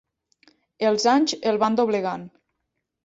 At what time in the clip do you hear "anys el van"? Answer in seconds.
1.13-1.77